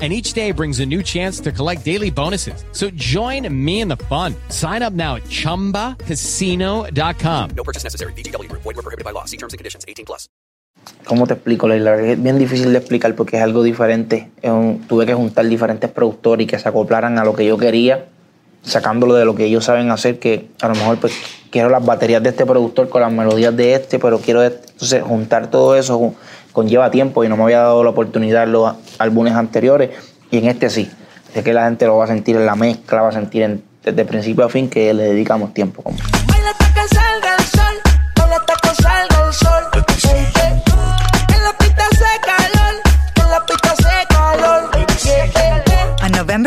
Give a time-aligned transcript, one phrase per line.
[0.00, 2.64] and each day brings a new chance to collect daily bonuses.
[2.72, 4.34] So join me in the fun.
[4.48, 7.50] Sign up now at ChumbaCasino.com.
[7.54, 8.14] No purchase necessary.
[8.14, 8.50] BGW.
[8.52, 9.26] Void were prohibited by law.
[9.26, 9.84] See terms and conditions.
[9.86, 10.30] 18 plus.
[11.04, 12.00] ¿Cómo te explico, Leila?
[12.00, 14.30] Es bien difícil de explicar porque es algo diferente.
[14.40, 17.58] Es un- tuve que juntar diferentes productores y que se acoplaran a lo que yo
[17.58, 18.08] quería,
[18.62, 21.12] sacándolo de lo que ellos saben hacer, que a lo mejor pues
[21.50, 24.42] quiero las baterías de este productor con las melodías de este, pero quiero...
[24.42, 24.68] este.
[24.72, 26.14] Entonces, juntar todo eso con-
[26.52, 29.90] conlleva tiempo y no me había dado la oportunidad en los álbumes anteriores
[30.30, 30.90] y en este sí.
[31.34, 33.62] Sé que la gente lo va a sentir en la mezcla, va a sentir en-
[33.84, 35.82] desde principio a fin que le dedicamos tiempo.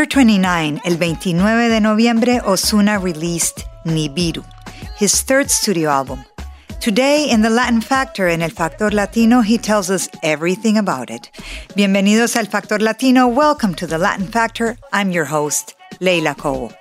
[0.04, 4.44] November 29, el 29 de noviembre, Osuna released Nibiru,
[5.00, 6.26] his third studio album.
[6.82, 11.30] Today, in the Latin Factor, en El Factor Latino, he tells us everything about it.
[11.78, 13.30] Bienvenidos al Factor Latino.
[13.30, 14.78] Welcome to the Latin Factor.
[14.92, 16.74] I'm your host, Leila Cobo.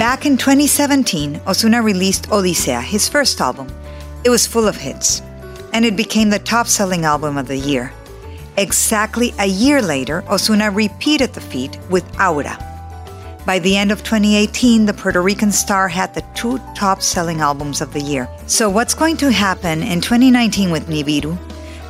[0.00, 3.68] Back in 2017, Osuna released Odisea, his first album.
[4.24, 5.20] It was full of hits,
[5.74, 7.92] and it became the top selling album of the year.
[8.56, 12.56] Exactly a year later, Osuna repeated the feat with Aura.
[13.44, 17.82] By the end of 2018, the Puerto Rican star had the two top selling albums
[17.82, 18.26] of the year.
[18.46, 21.36] So, what's going to happen in 2019 with Nibiru?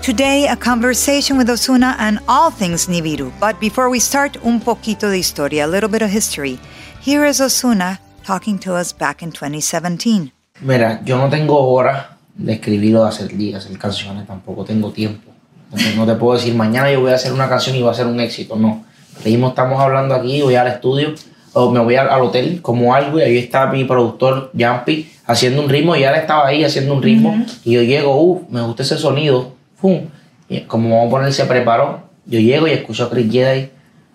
[0.02, 3.30] Today, a conversation with Osuna and all things Nibiru.
[3.38, 6.58] But before we start, un poquito de historia, a little bit of history.
[7.02, 10.32] Here is Osuna talking to us back in 2017.
[10.60, 14.92] Mira, yo no tengo horas de escribir o de hacer, de hacer canciones, tampoco tengo
[14.92, 15.30] tiempo.
[15.64, 17.94] Entonces, no te puedo decir, mañana yo voy a hacer una canción y va a
[17.94, 18.84] ser un éxito, no.
[19.24, 21.14] Mismo estamos hablando aquí, voy al estudio,
[21.54, 25.62] o me voy al, al hotel como algo, y ahí está mi productor, Jumpy, haciendo
[25.62, 28.82] un ritmo, y él estaba ahí haciendo un ritmo, y yo llego, uff, me gusta
[28.82, 30.02] ese sonido, ¡fum!
[30.50, 33.70] Y como vamos a poner, se preparó, yo llego y escucho a Chris Jedi,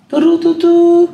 [0.07, 1.09] tu, tu, tu,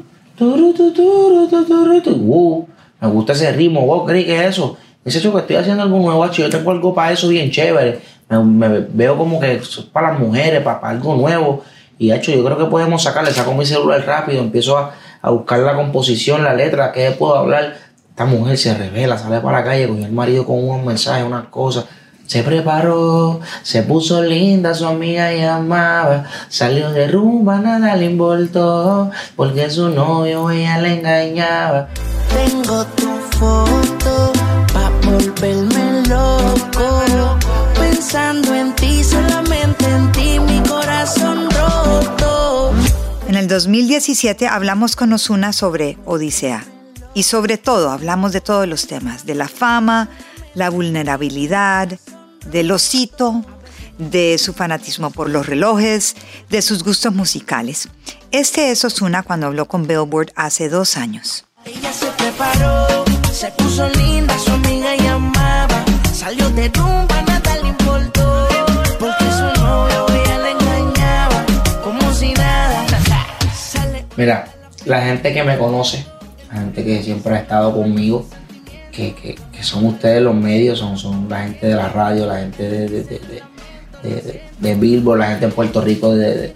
[2.99, 4.77] me gusta ese ritmo, wow, ¿qué es eso?
[5.03, 7.99] Dice, "Cho, que estoy haciendo algo nuevo, yo tengo algo para eso bien chévere.
[8.29, 11.63] Me, veo como que es para las mujeres, para, para algo nuevo.
[11.97, 15.59] Y hecho, yo creo que podemos sacarle, saco mi celular rápido, empiezo a, a buscar
[15.59, 17.75] la composición, la letra, qué puedo hablar.
[18.09, 21.45] Esta mujer se revela, sale para la calle con el marido con unos mensajes, unas
[21.45, 21.85] cosas.
[22.31, 29.69] Se preparó, se puso linda, su amiga llamaba, salió de rumba, nada le importó, porque
[29.69, 31.89] su novio ella le engañaba.
[32.33, 34.31] Tengo tu foto
[34.71, 37.37] pa' volverme loco.
[37.77, 42.71] Pensando en ti, solamente en ti, mi corazón roto.
[43.27, 46.63] En el 2017 hablamos con Osuna sobre Odisea.
[47.13, 50.07] Y sobre todo, hablamos de todos los temas, de la fama,
[50.55, 51.99] la vulnerabilidad,
[52.45, 53.43] del osito,
[53.97, 56.15] de su fanatismo por los relojes,
[56.49, 57.89] de sus gustos musicales.
[58.31, 61.45] Este es Osuna cuando habló con Billboard hace dos años.
[61.65, 65.85] Ella se preparó, se puso linda, su amiga llamaba.
[66.13, 68.47] Salió de rumba, nada le importó.
[68.99, 71.45] Porque su novio ella le engañaba,
[71.83, 72.85] como si nada.
[73.53, 74.47] Sale Mira,
[74.85, 76.05] la gente que me conoce,
[76.51, 78.27] la gente que siempre ha estado conmigo,
[78.91, 82.39] que, que- que son ustedes los medios, son, son la gente de la radio, la
[82.39, 83.41] gente de, de, de, de-
[84.03, 86.53] de- de- de Billboard, la gente en Puerto Rico de, de-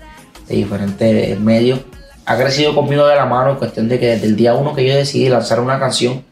[0.47, 1.79] de diferentes medios,
[2.25, 4.85] ha crecido conmigo de la mano en cuestión de que desde el día uno que
[4.87, 6.23] yo decidí lanzar una canción,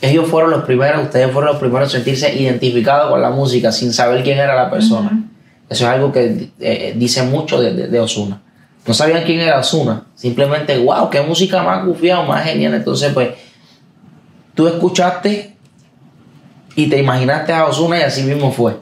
[0.00, 3.92] ellos fueron los primeros, ustedes fueron los primeros en sentirse identificados con la música sin
[3.92, 5.24] saber quién era la persona.
[5.68, 8.40] Eso es algo que eh, dice mucho de, de, de Ozuna.
[8.86, 10.04] No sabían quién era Ozuna.
[10.14, 12.74] Simplemente, wow, qué música más gufiada, más genial.
[12.74, 13.30] Entonces, pues,
[14.56, 15.54] tú escuchaste
[16.74, 18.76] y te imaginaste a Ozuna y así mismo fue.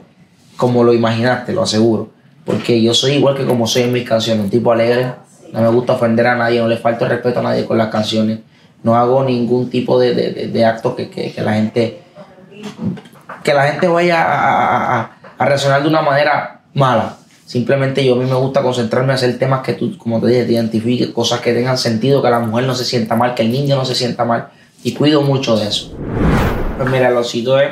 [0.57, 2.09] Como lo imaginaste, lo aseguro.
[2.45, 5.13] Porque yo soy igual que como soy en mis canciones, un tipo alegre.
[5.53, 8.39] No me gusta ofender a nadie, no le falto respeto a nadie con las canciones.
[8.83, 12.01] No hago ningún tipo de, de, de- acto que, que- que la gente
[13.43, 17.17] que la gente vaya a, a- a- de una manera mala.
[17.45, 20.45] Simplemente yo a mí me gusta concentrarme a hacer temas que tú, como te dije,
[20.45, 23.51] te identifiques, cosas que tengan sentido, que la mujer no se sienta mal, que el
[23.51, 24.49] niño no se sienta mal.
[24.85, 25.97] Y cuido mucho de eso.
[26.77, 27.71] Pues mira, lo cito es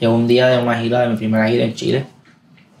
[0.00, 2.06] que un día de una gira, de mi primera gira en Chile,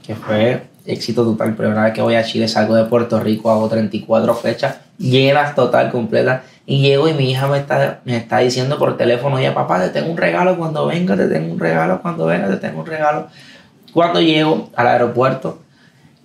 [0.04, 1.54] que fue éxito total.
[1.54, 5.92] Primera vez que voy a Chile, salgo de Puerto Rico, hago 34 fechas llenas total,
[5.92, 6.42] completa.
[6.66, 9.90] Y llego y mi hija me está, me está diciendo por teléfono, ya papá, te
[9.90, 13.28] tengo un regalo cuando venga, te tengo un regalo cuando venga, te tengo un regalo.
[13.92, 15.60] Cuando llego al aeropuerto,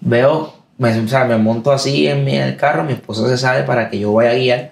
[0.02, 3.38] veo, me, o sea, me monto así en, mi, en el carro, mi esposa se
[3.38, 4.72] sale para que yo vaya a guiar.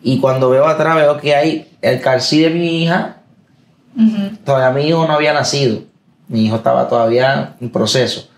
[0.00, 3.16] Y cuando veo atrás, veo que hay el calcí de mi hija.
[4.44, 5.80] Todavía mi hijo no había nacido.
[6.28, 8.28] Mi hijo estaba todavía en proceso.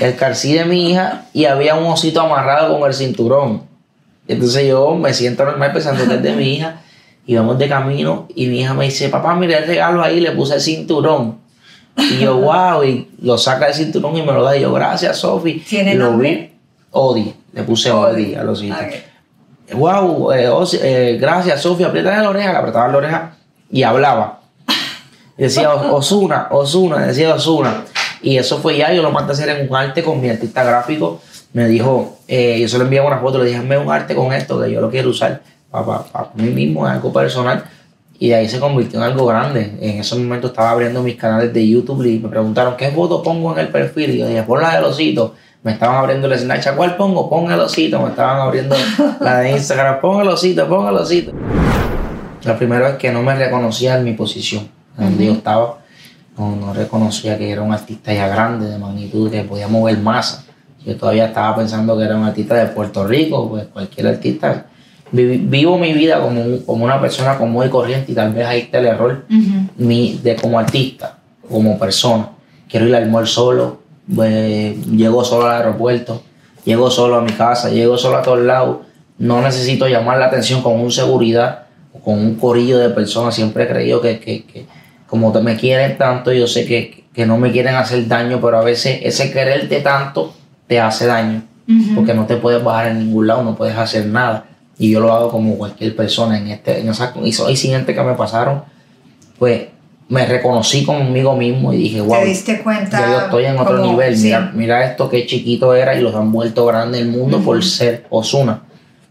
[0.00, 3.62] El calcí de mi hija y había un osito amarrado con el cinturón.
[4.28, 6.82] Entonces yo me siento normal pensando que es de mi hija.
[7.26, 10.32] Y vamos de camino y mi hija me dice, papá, mira el regalo ahí, le
[10.32, 11.38] puse el cinturón.
[11.96, 14.56] Y yo, wow, y lo saca del cinturón y me lo da.
[14.56, 15.60] Y yo, gracias, Sofi.
[15.60, 16.30] ¿Tiene lo nombre?
[16.30, 16.50] vi.
[16.92, 18.34] Odi, le puse Odi.
[18.34, 18.78] A los hijos.
[19.74, 21.86] Wow, eh, Osi- eh, gracias, Sofía.
[21.88, 23.32] Apriétale la oreja, le apretaba la oreja
[23.70, 24.40] y hablaba.
[25.36, 27.84] Decía "O- Osuna, Osuna, decía Osuna.
[28.22, 30.62] Y eso fue ya, yo lo mandé a hacer en un arte con mi artista
[30.62, 31.20] gráfico.
[31.52, 34.32] Me dijo, eh, yo se lo envié una foto, le dije, hazme un arte con
[34.32, 35.40] esto, que yo lo quiero usar
[35.70, 37.64] para, mí mismo, es algo personal.
[38.18, 39.78] Y de ahí se convirtió en algo grande.
[39.80, 43.52] En ese momento estaba abriendo mis canales de YouTube y me preguntaron, ¿qué foto pongo
[43.54, 44.10] en el perfil?
[44.10, 45.34] Y yo dije, pon la del osito.
[45.62, 47.28] Me estaban abriendo el Snapchat, ¿cuál pongo?
[47.28, 48.00] Pon el osito.
[48.00, 48.74] Me estaban abriendo
[49.20, 51.32] la de Instagram, pon el osito, pon el osito.
[52.44, 55.80] La primera vez que no me reconocía en mi posición, donde yo estaba.
[56.38, 60.46] No, no reconocía que era un artista ya grande, de magnitud, que podía mover masa.
[60.86, 64.64] Yo todavía estaba pensando que era un artista de Puerto Rico, pues cualquier artista.
[65.12, 68.78] Vivo mi vida como, como una persona común y corriente y tal vez ahí está
[68.78, 69.24] el error
[69.76, 72.30] mi, de como artista, como persona.
[72.66, 73.79] Quiero ir al mall solo,
[74.22, 76.22] eh, llego solo al aeropuerto,
[76.64, 78.78] llego solo a mi casa, llego solo a todos lados.
[79.18, 83.34] No necesito llamar la atención con un seguridad o con un corillo de personas.
[83.34, 84.66] Siempre he creído que, que, que
[85.06, 88.58] como te- me quieren tanto, yo sé que, que no me quieren hacer daño, pero
[88.58, 90.34] a veces ese quererte tanto
[90.66, 91.42] te hace daño.
[91.94, 94.46] Porque no te puedes bajar en ningún lado, no puedes hacer nada.
[94.78, 98.14] Y yo lo hago como cualquier persona en este, en esa, esos incidentes que me
[98.14, 98.62] pasaron,
[99.38, 99.66] pues
[100.10, 103.92] me reconocí conmigo mismo y dije, wow, diste cuenta ya yo estoy en otro como-
[103.92, 104.16] nivel.
[104.16, 104.24] sí.
[104.24, 108.04] Mira, mira esto que chiquito era y los han vuelto grande el mundo por ser
[108.10, 108.62] Osuna.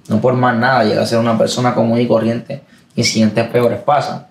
[0.10, 2.62] No por más nada, llega a ser una persona común y corriente.
[2.96, 4.28] Incidentes peores pasan.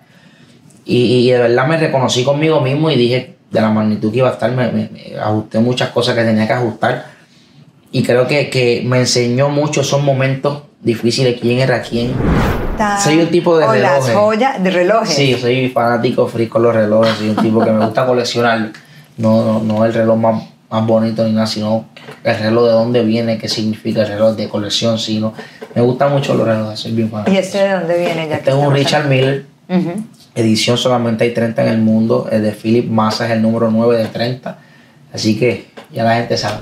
[0.85, 4.29] Y, y de verdad me reconocí conmigo mismo y dije de la magnitud que iba
[4.29, 7.05] a estar, me, me- me ajusté muchas cosas que tenía que ajustar.
[7.91, 12.13] Y creo que, que me enseñó mucho esos momentos difíciles, quién era quién.
[13.03, 14.15] Soy un tipo de o las relojes.
[14.15, 15.09] joyas de relojes.
[15.13, 18.71] Sí, soy fanático free con los relojes, soy un tipo que me gusta coleccionar,
[19.17, 21.85] no, no, no el reloj más, más bonito ni nada, sino
[22.23, 25.33] el reloj de dónde viene, qué significa el reloj de colección, sino
[25.75, 27.35] me gustan mucho los relojes, soy bien fanático.
[27.35, 28.27] ¿Y este de dónde viene?
[28.27, 29.45] Ya Este es un Richard Miller,
[30.35, 33.97] edición solamente hay 30 en el mundo, el de Philip Massa es el número 9
[33.97, 34.57] de 30,
[35.13, 36.59] así que ya la gente sabe.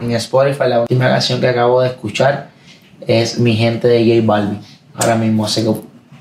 [0.00, 2.50] En Spotify la última canción que acabo de escuchar
[3.06, 4.60] es Mi Gente de J Balvin,
[4.98, 5.64] ahora mismo hace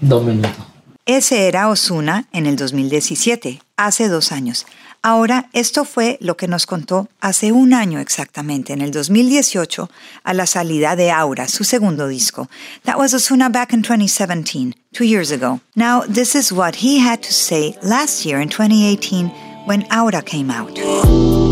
[0.02, 0.52] dos minutos.
[1.06, 4.66] Ese era Osuna en el 2017, hace dos años.
[5.02, 9.90] Ahora, esto fue lo que nos contó hace un año exactamente, en el 2018,
[10.24, 12.50] a la salida de Aura, su segundo disco.
[12.84, 15.62] That was Osuna back in 2017, two years ago.
[15.76, 19.32] Now, this is what he had to say last year in 2018
[19.66, 20.78] when Aura came out.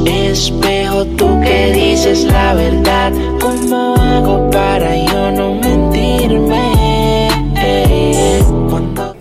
[0.06, 6.25] Espejo, tú que dices la verdad, ¿cómo hago para yo no mentirme?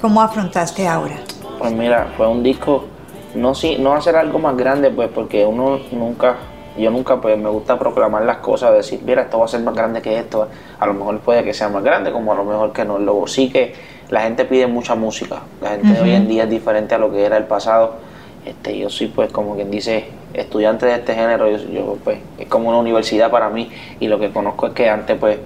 [0.05, 1.17] ¿Cómo afrontaste Aura?
[1.59, 2.85] Pues mira, fue un disco,
[3.35, 6.37] no, si, no hacer algo más grande, pues porque uno nunca,
[6.77, 9.75] yo nunca pues me gusta proclamar las cosas, decir, mira, esto va a ser más
[9.75, 10.47] grande que esto,
[10.79, 12.99] a lo mejor puede que sea más grande, como a lo mejor que no.
[12.99, 13.73] Luego sí que
[14.11, 17.11] la gente pide mucha música, la gente de hoy en día es diferente a lo
[17.11, 17.95] que era el pasado.
[18.45, 22.47] Este, yo soy pues como quien dice estudiante de este género, yo, yo, pues es
[22.47, 23.71] como una universidad para mí
[24.01, 25.39] y lo que conozco es que antes pues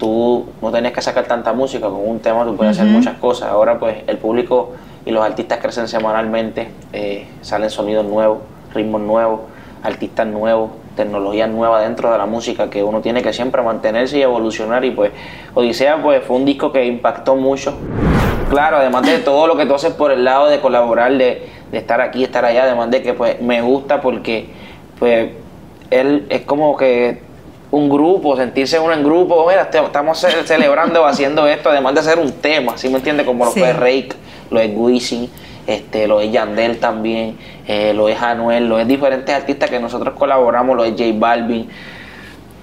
[0.00, 3.50] tú no tenías que sacar tanta música, con un tema tú puedes hacer muchas cosas.
[3.50, 4.72] Ahora pues el público
[5.04, 8.38] y los artistas crecen semanalmente, eh, salen sonidos nuevos,
[8.74, 9.42] ritmos nuevos,
[9.82, 14.22] artistas nuevos, tecnología nueva dentro de la música que uno tiene que siempre mantenerse y
[14.22, 15.12] evolucionar y pues
[15.54, 17.74] Odisea pues fue un disco que impactó mucho.
[18.48, 21.78] Claro, además de todo lo que tú haces por el lado de colaborar, de, de
[21.78, 24.48] estar aquí, estar allá, además de que pues me gusta porque
[24.98, 25.30] pues
[25.90, 27.29] él es como que
[27.72, 31.94] un grupo, sentirse uno en grupo, mira, este- estamos ce- celebrando o haciendo esto, además
[31.94, 33.26] de hacer un tema, ¿sí me entiendes?
[33.26, 33.60] Como lo Sí.
[33.60, 34.10] fue Rake,
[34.50, 35.30] lo es Wisin,
[35.66, 37.36] este, lo es Yandel también,
[37.68, 41.68] eh, lo es Anuel, lo es diferentes artistas que nosotros colaboramos, lo es J Balvin,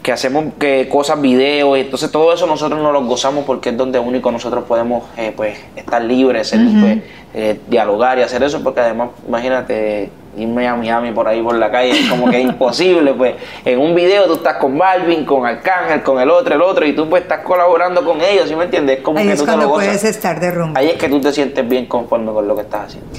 [0.04, 3.78] que hacemos que cosas, videos, y entonces todo eso nosotros nos lo gozamos porque es
[3.78, 6.98] donde único nosotros podemos eh, pues estar libres, ser, pues,
[7.34, 11.72] eh, dialogar y hacer eso, porque además, imagínate, irme a Miami por ahí por la
[11.72, 15.46] calle, es como que es imposible, pues en un video tú estás con Balvin, con
[15.46, 18.66] Arcángel, con el otro, el otro, y tú pues estás colaborando con ellos, ¿sí me
[18.66, 18.98] entiendes?
[19.00, 19.88] Es como Ahí que es tú te lo cuando gozas.
[19.88, 20.78] puedes estar de rumbo.
[20.80, 23.10] Ahí es que tú te sientes bien conforme con lo que estás haciendo.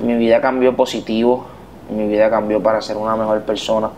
[0.00, 1.46] Mi vida cambió positivo,
[1.90, 3.90] mi vida cambió para ser una mejor persona.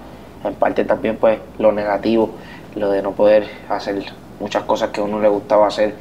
[0.45, 2.31] En parte también pues lo negativo,
[2.77, 4.05] lo de no poder hacer
[4.39, 5.95] muchas cosas que a uno le gustaba hacer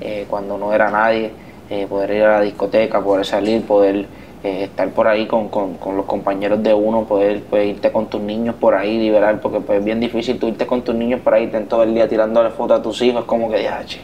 [0.00, 1.30] eh, cuando no era nadie,
[1.70, 4.06] eh, poder ir a la discoteca, poder salir, poder
[4.44, 8.06] eh, estar por ahí con, con- con los compañeros de uno, poder pues, irte con
[8.06, 11.20] tus niños por ahí, liberar, porque pues, es bien difícil tú irte con tus niños
[11.20, 13.82] por ahí, estén todo el día tirándole fotos a tus hijos, es como que ya,
[13.86, 14.00] che,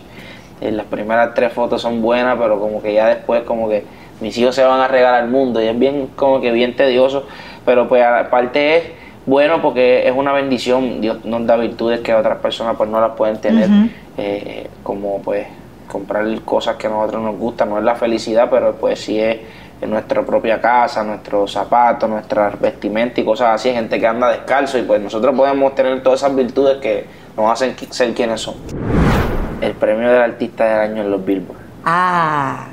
[0.61, 3.85] eh, las primeras tres fotos son buenas, pero como que ya después como que
[4.21, 7.27] mis hijos se van a regalar al mundo y es bien como que bien tedioso,
[7.65, 8.85] pero pues aparte es
[9.27, 13.13] bueno porque es una bendición, Dios nos da virtudes que otras personas pues no las
[13.13, 13.69] pueden tener,
[14.17, 15.47] eh, como pues
[15.87, 19.39] comprar cosas que a nosotros nos gustan, no es la felicidad, pero pues sí es
[19.81, 24.79] en nuestra propia casa, nuestros zapatos, nuestras vestimentas y cosas así, gente que anda descalzo
[24.79, 27.07] y pues nosotros podemos tener todas esas virtudes que
[27.37, 28.55] nos hacen ser quienes son.
[29.61, 31.59] El premio del artista del año en los Billboard.
[31.85, 32.67] Ah,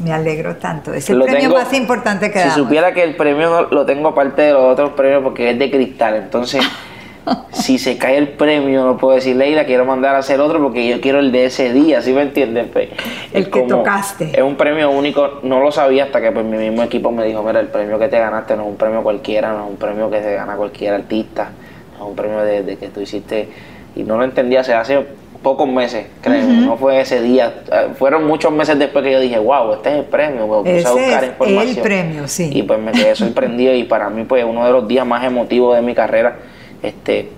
[0.00, 0.92] me alegro tanto.
[0.94, 2.54] Es el Lo premio tengo- más importante que Si damos.
[2.64, 6.16] supiera que el premio lo tengo aparte de los otros premios porque es de cristal,
[6.16, 6.62] entonces
[7.52, 10.86] si se cae el premio no puedo decir Leila quiero mandar a hacer otro porque
[10.86, 12.66] yo quiero el de ese día, ¿sí me entiendes?
[12.72, 12.88] Pues,
[13.32, 14.30] El es que tocaste.
[14.34, 17.42] Es un premio único, no lo sabía hasta que pues mi mismo equipo me dijo,
[17.42, 20.10] mira, el premio que te ganaste no es un premio cualquiera, no es un premio
[20.10, 21.50] que se gana cualquier artista,
[21.98, 23.48] no es un premio de, de que tú hiciste
[23.94, 25.04] y no lo entendía, se hace
[25.42, 29.38] pocos meses, créeme, no fue ese día, eh, fueron muchos meses después que yo dije,
[29.38, 31.68] wow, este es el premio, me puse Ese a buscar es información.
[31.76, 32.50] el premio, sí.
[32.52, 35.74] Y pues me quedé sorprendido y para mí pues uno de los días más emotivos
[35.74, 36.36] de mi carrera,
[36.82, 37.30] este,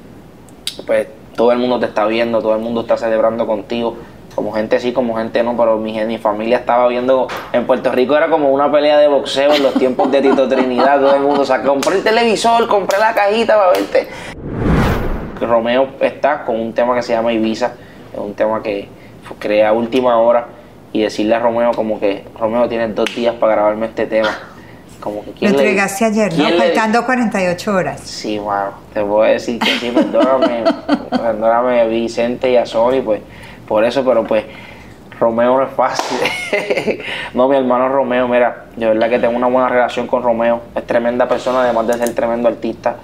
[0.87, 3.97] pues todo el mundo te está viendo, todo el mundo está celebrando contigo,
[4.35, 8.17] como gente sí, como gente no, pero mi, mi familia estaba viendo, en Puerto Rico
[8.17, 11.43] era como una pelea de boxeo en los tiempos de Tito Trinidad, todo el mundo,
[11.43, 14.09] o sea, compré el televisor, compré la cajita para verte.
[15.41, 17.73] Romeo está con un tema que se llama Ibiza,
[18.13, 18.89] es un tema que
[19.25, 20.47] fue- creé a última hora.
[20.93, 24.31] Y decirle a Romeo como que Romeo tienes dos días para grabarme este tema.
[25.01, 26.45] Como que Lo ¿quién le- entregaste ayer, ¿no?
[26.45, 28.01] quién le- Faltando 48 horas.
[28.01, 30.65] Sí, mano, te puedo decir que sí, perdóname,
[31.11, 33.21] perdóname a Vicente y a Sony, pues,
[33.69, 34.45] por eso, pero pues,
[35.21, 36.19] Romeo no es fácil.
[37.35, 40.87] no, mi hermano Romeo, mira, de verdad que tengo una buena relación con Romeo, es
[40.87, 42.97] tremenda persona, además de ser tremendo artista,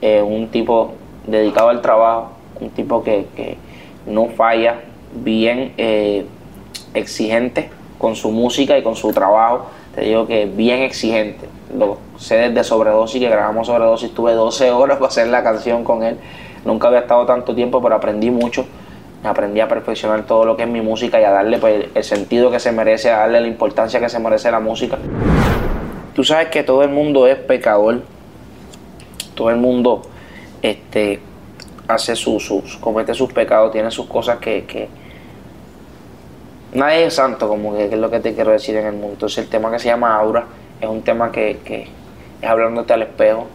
[0.00, 0.94] eh, un tipo
[1.26, 3.56] dedicado al trabajo, un tipo que, que
[4.06, 4.76] no falla,
[5.14, 6.26] bien eh,
[6.94, 9.66] exigente con su música y con su trabajo.
[9.94, 11.48] Te digo que bien exigente.
[11.76, 16.02] Lo sé desde Sobredosis, que grabamos Sobredosis, tuve 12 horas para hacer la canción con
[16.02, 16.18] él.
[16.64, 18.64] Nunca había estado tanto tiempo, pero aprendí mucho.
[19.24, 22.50] Aprendí a perfeccionar todo lo que es mi música y a darle pues, el sentido
[22.50, 24.98] que se merece, a darle la importancia que se merece la música.
[26.14, 28.02] Tú sabes que todo el mundo es pecador.
[29.34, 30.02] Todo el mundo
[30.60, 31.20] este,
[31.86, 34.88] hace sus, sus, comete sus pecados, tiene sus cosas que, que
[36.72, 39.10] nadie es santo, como que, es lo que te quiero decir en el mundo.
[39.14, 40.44] Entonces el tema que se llama aura
[40.80, 41.88] es un tema que, que
[42.40, 43.46] es hablándote al espejo.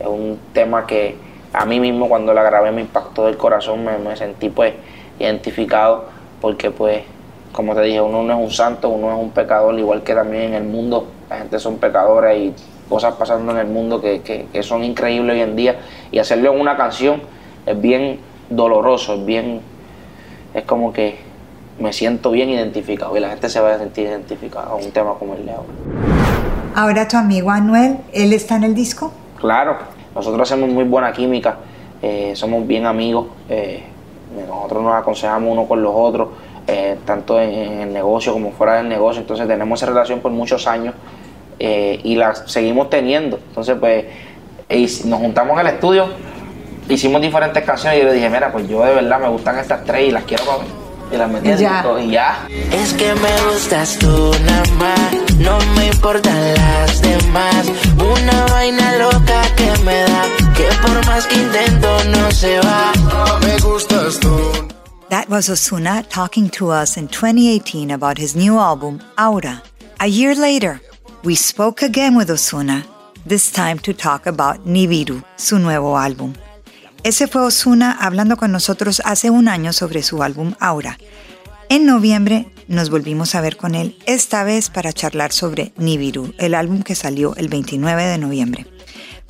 [0.00, 1.16] Es un tema que
[1.52, 4.74] a mí mismo cuando la grabé me impactó del corazón, me, me sentí pues
[5.18, 6.04] identificado
[6.40, 7.02] porque pues
[7.52, 10.44] como te dije, uno no es un santo, uno es un pecador, igual que también
[10.44, 12.54] en el mundo la gente son pecadores y
[12.90, 15.76] cosas pasando en el mundo que, que- que son increíbles hoy en día
[16.12, 17.22] y hacerlo en una canción
[17.64, 18.20] es bien
[18.50, 19.62] doloroso, es bien,
[20.52, 21.16] es como que
[21.78, 25.14] me siento bien identificado y la gente se va a sentir identificada con un tema
[25.14, 25.52] como el de
[26.74, 27.08] ahora.
[27.08, 29.12] Tu amigo Anuel, ¿él está en el disco?
[29.38, 29.76] Claro,
[30.14, 31.56] nosotros hacemos muy buena química,
[32.02, 33.84] eh, somos bien amigos, eh,
[34.48, 36.28] nosotros nos aconsejamos uno con los otros,
[36.66, 40.32] eh, tanto en, en el negocio como fuera del negocio, entonces tenemos esa relación por
[40.32, 40.94] muchos años
[41.58, 43.38] y la seguimos teniendo.
[43.48, 46.06] Entonces, pues, nos juntamos en el estudio,
[46.86, 49.82] hicimos diferentes canciones y yo le dije, mira, pues yo de verdad me gustan estas
[49.84, 50.85] tres y las quiero para mí.
[51.12, 51.82] Y las metí ya.
[51.82, 52.46] disco, y ya.
[52.72, 57.66] Es que me gustas tú nada más, no me importan las demás.
[57.98, 60.22] Una vaina loca que me da,
[60.56, 62.92] que por más que intento no se va.
[63.40, 64.36] Me gustas tú.
[65.08, 69.62] That was Osuna talking to us in 2018 about his new album, Aura.
[70.00, 70.80] A year later,
[71.22, 72.84] we spoke again with Osuna,
[73.24, 76.34] this time to talk about Nibiru, su nuevo álbum.
[77.06, 80.98] Ese fue Osuna hablando con nosotros hace un año sobre su álbum Aura.
[81.68, 86.52] En noviembre nos volvimos a ver con él, esta vez para charlar sobre Nibiru, el
[86.52, 88.66] álbum que salió el 29 de noviembre.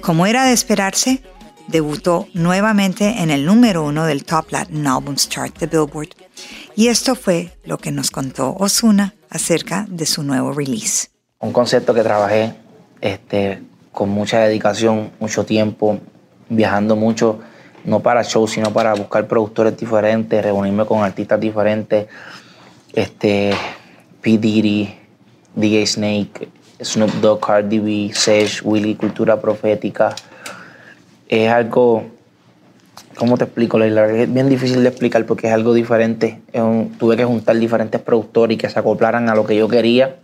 [0.00, 1.22] Como era de esperarse,
[1.68, 6.14] debutó nuevamente en el número uno del Top Latin Albums Chart de Billboard.
[6.76, 11.08] Y esto fue lo que nos contó Osuna acerca de su nuevo release.
[11.40, 12.54] un concepto que trabajé
[13.02, 16.00] este, con mucha dedicación, mucho tiempo,
[16.48, 17.38] viajando mucho,
[17.86, 22.06] no para shows, sino para buscar productores diferentes, reunirme con artistas diferentes,
[22.92, 23.52] este,
[24.20, 24.38] P.
[24.38, 24.94] Diddy,
[25.54, 26.48] DJ Snake,
[26.82, 30.14] Snoop Dogg, Cardi B, Sage, Willy, Cultura Profética.
[31.28, 32.04] Es algo,
[33.16, 34.06] ¿cómo te explico, Leila?
[34.10, 36.40] Es bien difícil de explicar porque es algo diferente.
[36.98, 40.16] Tuve que juntar diferentes productores y que se acoplaran a lo que yo quería,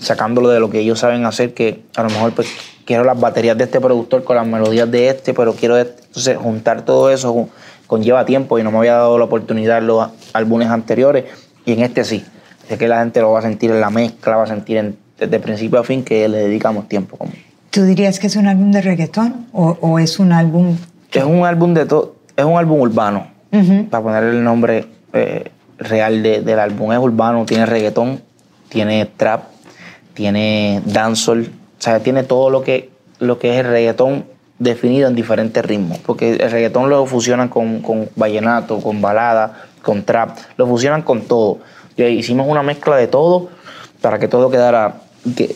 [0.00, 2.48] sacándolo de lo que ellos saben hacer, que a lo mejor pues
[2.84, 6.02] quiero las baterías de este productor con las melodías de este, pero quiero este.
[6.06, 7.48] entonces juntar todo eso con-
[7.86, 11.24] conlleva tiempo y no me había dado la oportunidad en los álbumes anteriores
[11.66, 12.24] y en este sí.
[12.68, 14.96] Sé que la gente lo va a sentir en la mezcla, va a sentir en-
[15.18, 17.16] desde principio a fin que le dedicamos tiempo.
[17.16, 17.32] Como.
[17.70, 20.76] ¿Tú dirías que es un álbum de reggaetón o, o es un álbum...
[21.12, 23.26] Es un álbum de todo, es un álbum urbano,
[23.90, 26.92] para poner el nombre eh, real de- del álbum.
[26.92, 28.20] Es urbano, tiene reggaetón,
[28.68, 29.42] tiene trap,
[30.14, 34.24] tiene dancehall, o sea, tiene todo lo que, lo que es el reggaetón
[34.58, 40.02] definido en diferentes ritmos, porque el reggaetón lo fusionan con, con vallenato, con balada, con
[40.04, 41.58] trap, lo fusionan con todo.
[41.96, 43.48] Y hicimos una mezcla de todo
[44.00, 45.00] para que todo quedara,
[45.36, 45.48] que,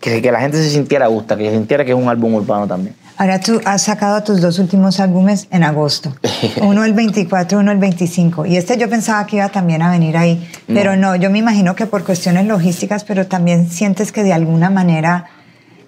[0.00, 2.34] que, que la gente se sintiera a gusto, que se sintiera que es un álbum
[2.34, 2.96] urbano también.
[3.18, 6.14] Ahora tú has sacado tus dos últimos álbumes en agosto.
[6.62, 8.46] Uno el 24, uno el 25.
[8.46, 10.48] Y este yo pensaba que iba también a venir ahí.
[10.66, 14.70] Pero no, yo me imagino que por cuestiones logísticas, pero también sientes que de alguna
[14.70, 15.26] manera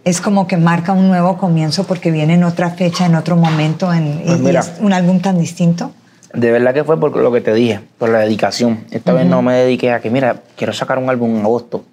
[0.04, 3.92] es como que marca un nuevo comienzo porque viene en otra fecha, en otro momento,
[3.92, 4.60] en, Pues mira.
[4.60, 5.92] es un álbum tan distinto.
[6.34, 8.84] De verdad que fue por lo que te dije, por la dedicación.
[8.90, 11.84] Esta vez no me dediqué a que, mira, quiero sacar un álbum en agosto.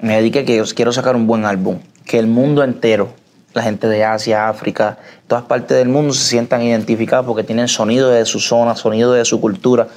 [0.00, 1.78] Me dediqué a que quiero sacar un buen álbum.
[2.04, 3.08] Que el mundo entero,
[3.56, 8.10] la gente de Asia, África, todas partes del mundo se sientan identificados porque tienen sonido
[8.10, 9.88] de su zona, sonido de su cultura.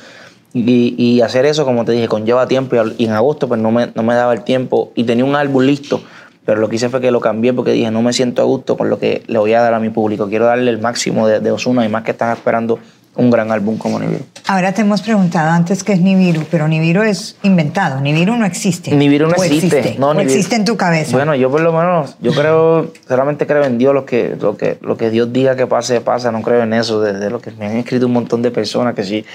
[0.54, 2.78] Y, y hacer eso, como te dije, conlleva tiempo.
[2.98, 4.92] Y en agosto pues no me, no me daba el tiempo.
[4.96, 6.02] Y tenía un álbum listo.
[6.46, 8.78] Pero lo que hice fue que lo cambié porque dije, no me siento a gusto
[8.78, 10.30] con lo que le voy a dar a mi público.
[10.30, 12.80] Quiero darle el máximo de, de Osuna y más que están esperando
[13.20, 14.24] un gran álbum como Nibiru.
[14.48, 18.00] Ahora te hemos preguntado antes qué es Nibiru, pero Nibiru es inventado.
[18.02, 18.92] Nibiru no existe.
[18.96, 19.96] Nibiru no O existe.
[20.00, 21.12] No, o Nibiru- existe en tu cabeza.
[21.12, 24.78] Bueno, yo por lo menos, yo creo, solamente creo en Dios, lo que, lo que,
[24.82, 27.68] lo que Dios diga que pase, pasa, no creo en eso, desde lo que me
[27.68, 29.26] han escrito un montón de personas, que si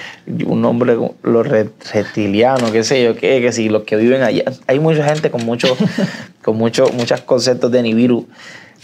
[0.45, 4.43] un nombre, los re- reptilianos, qué sé yo, qué, que si los que viven allá,
[4.67, 5.77] hay mucha gente con mucho,
[6.43, 8.27] con mucho, muchos conceptos de Nibiru.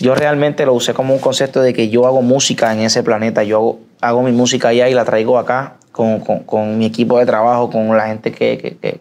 [0.02, 3.44] Yo realmente lo usé como un concepto de que yo hago música en ese planeta,
[3.44, 7.20] yo hago, hago mi música allá y la traigo acá con, con- con mi equipo
[7.20, 9.00] de trabajo, con la gente que- que- que,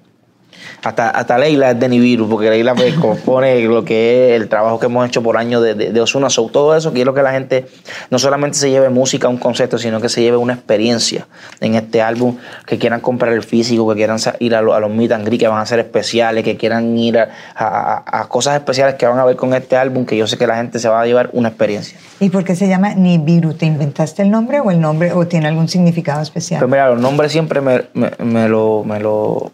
[0.82, 4.78] hasta, hasta Leila es de Nibiru, porque Leila pues, compone lo que es el trabajo
[4.78, 6.30] que hemos hecho por años de, de, de Ozuna.
[6.30, 7.66] So, todo eso quiero que la gente
[8.10, 11.26] no solamente se lleve música, un concepto, sino que se lleve una experiencia
[11.60, 14.90] en este álbum, que quieran comprar el físico, que quieran ir a, lo- a los
[14.90, 18.54] meet and greet que van a ser especiales, que quieran ir a, a- a cosas
[18.56, 20.88] especiales que van a ver con este álbum, que yo sé que la gente se
[20.88, 21.98] va a llevar una experiencia.
[22.20, 23.54] ¿Y por qué se llama Nibiru?
[23.54, 26.60] ¿Te inventaste el nombre o el nombre o tiene algún significado especial?
[26.60, 29.50] Pues mira, los nombres siempre me, me, me lo, me, lo,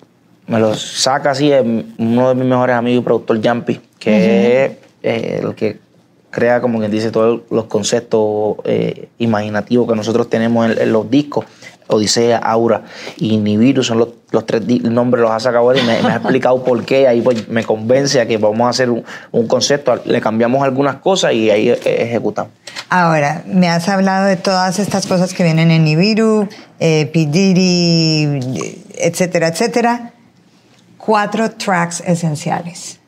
[0.46, 1.52] me lo saca así
[1.98, 5.78] uno de mis mejores amigos y productor, Jumpy, que es eh, el que
[6.30, 11.10] crea, como quien dice, todos los conceptos eh, imaginativos que nosotros tenemos en, en los
[11.10, 11.46] discos.
[11.88, 12.82] Odisea, Aura
[13.16, 16.16] y Nibiru son los, los tres nombres, los ha sacado él y me, me ha
[16.20, 17.06] explicado por qué.
[17.06, 20.00] Ahí pues me convence a que vamos a hacer un, un concepto.
[20.04, 22.52] Le cambiamos algunas cosas y ahí eh, ejecutamos.
[22.88, 27.26] Ahora, me has hablado de todas estas cosas que vienen en Nibiru, eh, P.
[27.26, 30.12] Diddy, etcétera, etcétera.
[31.06, 32.98] Cuatro tracks esenciales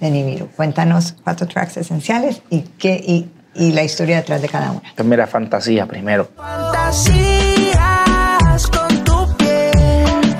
[0.00, 0.48] de Nibiru.
[0.48, 4.82] Cuéntanos cuatro tracks esenciales y, qué, y, y la historia detrás de cada una.
[4.96, 6.28] Pues mira, fantasía primero.
[6.36, 7.06] Fantasías
[8.66, 10.36] con tu piel.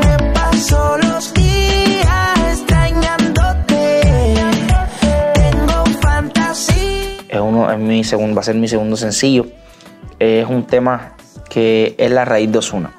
[0.00, 4.34] Me paso los días extrañándote.
[5.34, 7.18] Tengo fantasía.
[7.28, 9.46] es uno es mi segundo, va a ser mi segundo sencillo.
[10.18, 11.12] Es un tema
[11.48, 12.94] que es la raíz de Osuna.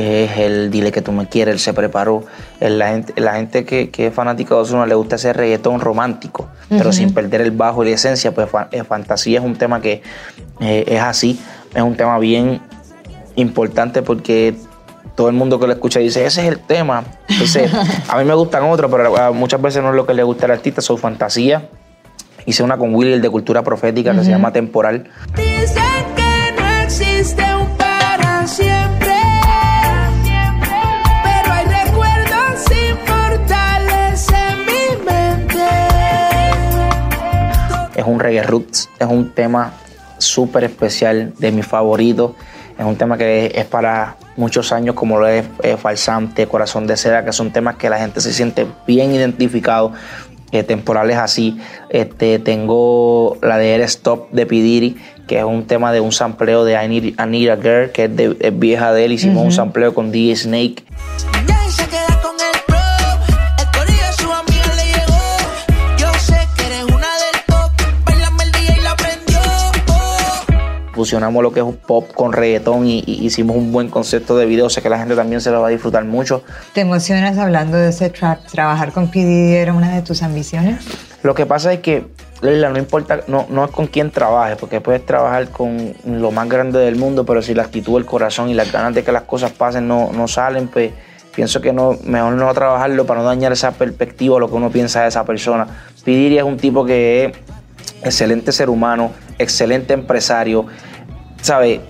[0.00, 2.22] Es el dile que tú me quieres, él se preparó.
[2.60, 6.48] La gente, la gente que, que es fanática de Osuna le gusta ese reggaetón romántico,
[6.68, 8.32] pero sin perder el bajo y la esencia.
[8.32, 10.02] Pues fa- eh, fantasía es un tema que
[10.60, 11.40] eh, es así,
[11.74, 12.60] es un tema bien
[13.34, 14.54] importante porque
[15.16, 17.02] todo el mundo que lo escucha dice, ese es el tema.
[17.28, 17.68] Entonces,
[18.08, 20.52] a mí me gustan otros, pero muchas veces no es lo que le gusta al
[20.52, 21.68] artista, son fantasía.
[22.46, 25.10] Hice una con Willy, el de cultura profética, que se llama Temporal.
[38.08, 39.72] Un reggae roots, es un tema
[40.18, 42.32] súper especial, de mis favoritos.
[42.78, 46.96] Es un tema que es para muchos años, como lo es eh, Falsante, Corazón de
[46.96, 49.92] Seda, que son temas que la gente se siente bien identificado.
[50.50, 51.58] eh, temporales así.
[51.90, 56.64] Este, tengo la de Air Stop de Pidiri, que es un tema de un sampleo
[56.64, 59.12] de I Need, I Need a Girl, que es, de, es vieja de él.
[59.12, 60.84] Hicimos un sampleo con DJ Snake.
[70.98, 74.46] Fusionamos lo que es un pop con reggaetón y, y hicimos un buen concepto de
[74.46, 76.42] video, sé que la gente también se lo va a disfrutar mucho.
[76.74, 78.50] ¿Te emocionas hablando de ese track?
[78.50, 79.20] ¿Trabajar con P.
[79.20, 80.84] Diddy era una de tus ambiciones?
[81.22, 82.08] Lo que pasa es que,
[82.40, 86.48] Leila, no importa, no, no es con quién trabajes, porque puedes trabajar con lo más
[86.48, 89.22] grande del mundo, pero si la actitud, el corazón y las ganas de que las
[89.22, 90.90] cosas pasen no, no salen, pues
[91.32, 94.70] pienso que no, mejor no trabajarlo para no dañar esa perspectiva o lo que uno
[94.70, 95.68] piensa de esa persona.
[96.04, 97.32] Pidiri es un tipo que es
[98.04, 100.66] excelente ser humano, excelente empresario,
[101.42, 101.80] ¿sabe?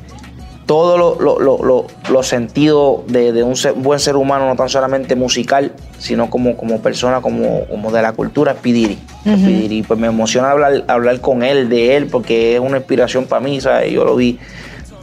[0.66, 4.68] Todo lo, lo, lo, lo- los sentidos de, de un buen ser humano, no tan
[4.68, 8.98] solamente musical, sino como, como persona, como, como de la cultura, es Pidiri.
[9.24, 9.82] Es Pidiri.
[9.82, 13.60] Pues me emociona hablar, hablar con él, de él, porque es una inspiración para mí,
[13.62, 13.90] ¿sabes?
[13.92, 14.38] Yo lo vi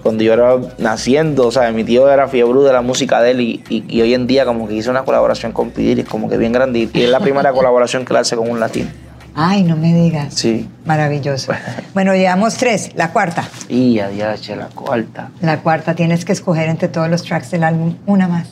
[0.04, 1.74] cuando yo era naciendo, ¿sabes?
[1.74, 4.46] Mi tío era fiebre de la música de él y, y- y hoy en día
[4.46, 6.90] como que hizo una colaboración con Pidiri, como que bien grande.
[6.94, 8.90] Y es la primera colaboración que él hace con un latino.
[9.38, 10.34] Ay, no me digas.
[10.34, 10.70] Sí.
[10.86, 11.52] Maravilloso.
[11.94, 12.92] Bueno, llevamos tres.
[12.96, 13.44] La cuarta.
[13.68, 15.30] Y a diache, la cuarta.
[15.42, 18.48] La cuarta tienes que escoger entre todos los tracks del álbum una más.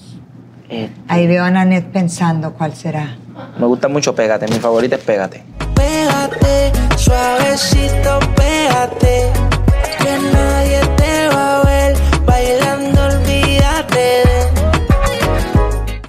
[0.69, 3.15] Este, Ahí veo a Nanette pensando cuál será.
[3.59, 5.43] me gusta mucho Pégate, mi favorita es Pégate.
[5.75, 9.29] Pégate, suavecito, pégate.
[9.99, 14.23] Que nadie te va a ver bailando, olvídate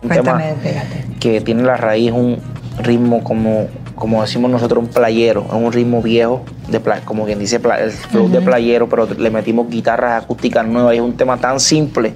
[0.06, 1.04] Cuéntame Pégate.
[1.20, 2.38] que tiene la raíz, un
[2.78, 7.38] ritmo como, como decimos nosotros, un playero, es un ritmo viejo, de pla- como quien
[7.38, 11.36] dice, el flow de playero, pero le metimos guitarras acústicas nuevas y es un tema
[11.38, 12.14] tan simple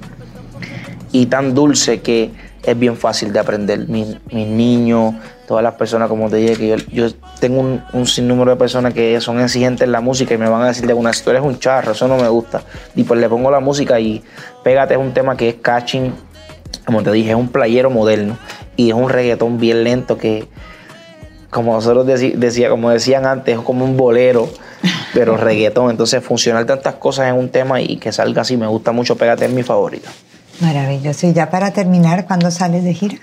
[1.11, 2.31] y tan dulce que
[2.63, 3.87] es bien fácil de aprender.
[3.87, 5.15] Mis, mis niños,
[5.47, 7.07] todas las personas, como te dije, que yo, yo
[7.39, 10.61] tengo un, un sinnúmero de personas que son exigentes en la música y me van
[10.63, 12.61] a decir de una, tú eres un charro, eso no me gusta.
[12.95, 14.21] Y pues le pongo la música y
[14.63, 16.13] Pégate es un tema que es catching,
[16.85, 18.37] como te dije, es un playero moderno
[18.75, 20.45] y es un reggaetón bien lento que,
[21.49, 24.49] como nosotros deci- decía, como decían antes, es como un bolero,
[25.13, 25.89] pero reggaetón.
[25.91, 29.15] Entonces, funcionar tantas cosas en un tema y que salga así, me gusta mucho.
[29.17, 30.09] Pégate es mi favorita.
[30.61, 31.27] Maravilloso.
[31.27, 33.15] Y ya para terminar, ¿cuándo sales de gira?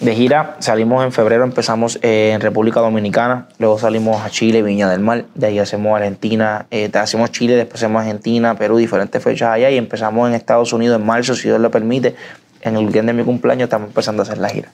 [0.00, 4.90] De gira salimos en febrero, empezamos eh, en República Dominicana, luego salimos a Chile, Viña
[4.90, 9.48] del Mar, de ahí hacemos Argentina, eh, hacemos Chile, después hacemos Argentina, Perú, diferentes fechas
[9.48, 12.14] allá y empezamos en Estados Unidos en marzo, si Dios lo permite.
[12.60, 14.68] En el weekend de mi cumpleaños estamos empezando a hacer la gira.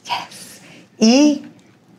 [0.99, 1.43] Y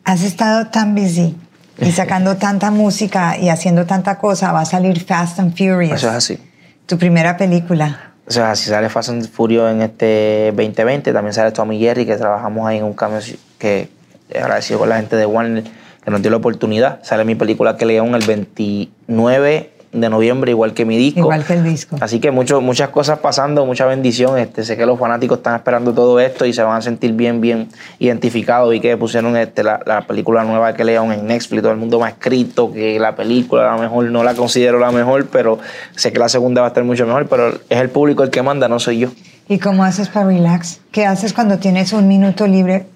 [0.03, 1.35] has estado tan busy
[1.79, 4.51] y sacando tanta música y haciendo tanta cosa.
[4.51, 5.97] Va a salir Fast and Furious.
[5.97, 6.39] Eso es así.
[6.85, 8.13] Tu primera película.
[8.25, 12.15] O sea, si sale Fast and Furious en este 2020, también sale Tommy Jerry, que
[12.15, 13.19] trabajamos ahí en un cambio
[13.57, 13.89] que
[14.33, 15.63] agradecido con la gente de Warner
[16.03, 16.99] que nos dio la oportunidad.
[17.03, 21.19] Sale mi película que León el 29 de noviembre, igual que mi disco.
[21.19, 21.97] Igual que el disco.
[22.01, 24.37] Así que mucho, muchas cosas pasando, mucha bendición.
[24.37, 27.39] Este, sé que los fanáticos están esperando todo esto y se van a sentir bien,
[27.39, 28.73] bien identificados.
[28.73, 31.61] Y que pusieron este, la, la película nueva de que León en Netflix.
[31.61, 34.79] Todo el mundo me ha escrito que la película a lo mejor no la considero
[34.79, 35.59] la mejor, pero
[35.95, 37.27] sé que la segunda va a estar mucho mejor.
[37.27, 39.09] Pero es el público el que manda, no soy yo.
[39.47, 40.79] ¿Y cómo haces para relax?
[40.91, 42.87] ¿Qué haces cuando tienes un minuto libre?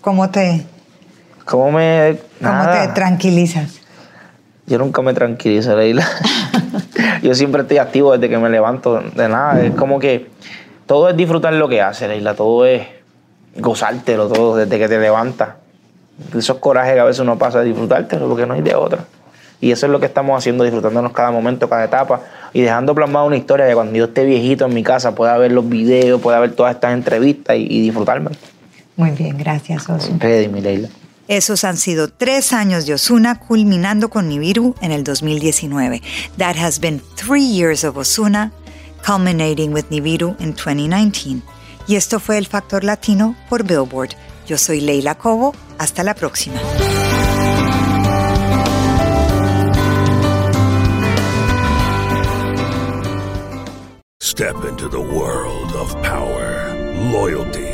[0.00, 0.66] ¿Cómo te,
[1.44, 2.18] ¿Cómo me.?
[2.42, 3.80] cómo te tranquilizas?
[4.66, 6.06] Yo nunca me tranquilizo, Leila.
[7.22, 9.00] yo siempre estoy activo desde que me levanto.
[9.00, 10.28] De nada, es como que
[10.86, 12.34] todo es disfrutar lo que haces, Leila.
[12.34, 12.86] Todo es
[13.56, 15.50] gozártelo, todo desde que te levantas.
[16.36, 19.04] Esos corajes que a veces uno pasa de disfrutártelo porque no hay de otra.
[19.60, 22.20] Y eso es lo que estamos haciendo, disfrutándonos cada momento, cada etapa
[22.52, 25.52] y dejando plasmada una historia que cuando yo esté viejito en mi casa pueda ver
[25.52, 28.30] los videos, pueda ver todas estas entrevistas y, y disfrutarme.
[28.96, 30.16] Muy bien, gracias, Osu.
[30.18, 30.88] Ready, mi Leila.
[31.28, 36.02] Esos han sido tres años de Osuna culminando con Nibiru en el 2019.
[36.36, 38.52] That has been three years of Osuna
[39.06, 41.42] culminating with Nibiru in 2019.
[41.86, 44.10] Y esto fue el Factor Latino por Billboard.
[44.46, 45.54] Yo soy Leila Cobo.
[45.78, 46.60] Hasta la próxima.
[54.20, 56.74] Step into the world of power,
[57.12, 57.73] loyalty,